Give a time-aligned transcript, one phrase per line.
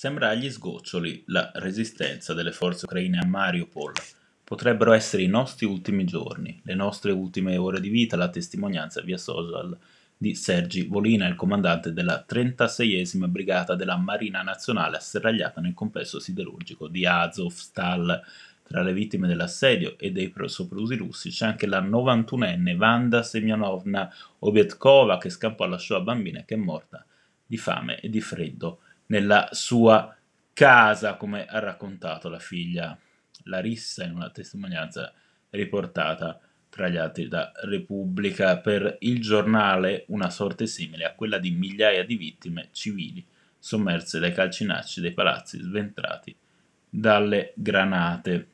[0.00, 3.92] Sembra agli sgoccioli la resistenza delle forze ucraine a Mariupol.
[4.42, 9.18] Potrebbero essere i nostri ultimi giorni, le nostre ultime ore di vita, la testimonianza via
[9.18, 9.76] social
[10.16, 16.88] di Sergi Volina, il comandante della 36esima brigata della Marina Nazionale asserragliata nel complesso siderurgico
[16.88, 18.22] di Azovstal.
[18.62, 25.18] Tra le vittime dell'assedio e dei soprusi russi c'è anche la 91enne Vanda Semyonovna Obietkova
[25.18, 27.04] che scappò alla sua bambina e che è morta
[27.44, 28.78] di fame e di freddo
[29.10, 30.14] nella sua
[30.52, 32.98] casa, come ha raccontato la figlia
[33.44, 35.12] Larissa in una testimonianza
[35.50, 36.38] riportata
[36.68, 38.58] tra gli altri da Repubblica.
[38.58, 43.24] Per il giornale una sorte simile a quella di migliaia di vittime civili
[43.58, 46.34] sommerse dai calcinacci dei palazzi sventrati
[46.88, 48.48] dalle granate.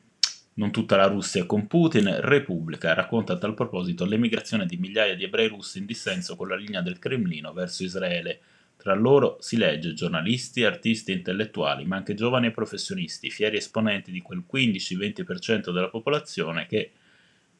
[0.54, 5.24] Non tutta la Russia con Putin, Repubblica racconta a tal proposito l'emigrazione di migliaia di
[5.24, 8.40] ebrei russi in dissenso con la linea del Cremlino verso Israele,
[8.86, 14.22] tra loro si legge giornalisti, artisti e intellettuali, ma anche giovani professionisti, fieri esponenti di
[14.22, 16.92] quel 15-20% della popolazione che,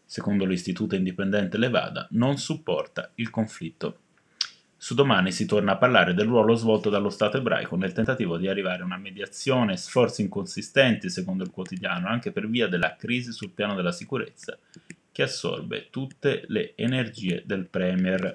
[0.05, 3.99] secondo l'istituto indipendente Levada, non supporta il conflitto.
[4.77, 8.47] Su domani si torna a parlare del ruolo svolto dallo Stato ebraico nel tentativo di
[8.47, 13.51] arrivare a una mediazione, sforzi inconsistenti, secondo il quotidiano, anche per via della crisi sul
[13.51, 14.57] piano della sicurezza,
[15.17, 18.35] che assorbe tutte le energie del Premier.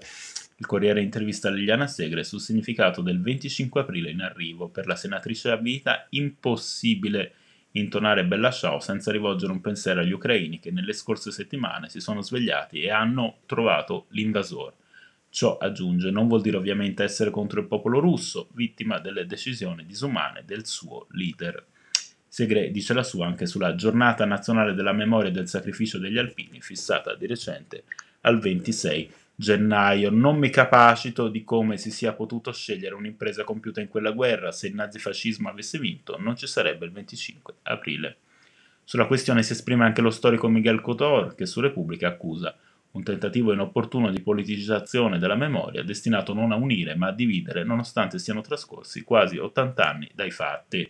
[0.58, 4.68] Il Corriere intervista Liliana Segre sul significato del 25 aprile in arrivo.
[4.68, 7.34] Per la senatrice a vita impossibile
[7.74, 12.24] intonare Bella Ciao senza rivolgere un pensiero agli ucraini che nelle scorse settimane si sono
[12.24, 14.74] svegliati e hanno trovato l'invasore.
[15.30, 20.42] Ciò, aggiunge, non vuol dire ovviamente essere contro il popolo russo, vittima delle decisioni disumane
[20.46, 21.64] del suo leader.
[22.34, 26.62] Segre dice la sua anche sulla giornata nazionale della memoria e del sacrificio degli alpini,
[26.62, 27.84] fissata di recente
[28.22, 30.10] al 26 gennaio.
[30.12, 34.54] Non mi capacito di come si sia potuto scegliere un'impresa compiuta in quella guerra.
[34.54, 38.16] Se il nazifascismo avesse vinto, non ci sarebbe il 25 aprile.
[38.86, 42.56] Sulla questione si esprime anche lo storico Miguel Cotor, che su Repubblica accusa
[42.92, 48.20] un tentativo inopportuno di politicizzazione della memoria destinato non a unire ma a dividere nonostante
[48.20, 50.90] siano trascorsi quasi 80 anni dai fatti.